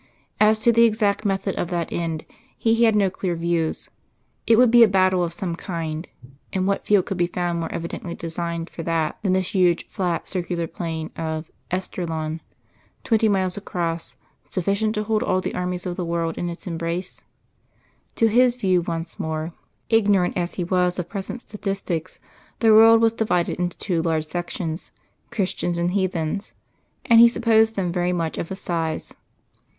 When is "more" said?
7.59-7.71, 19.19-19.53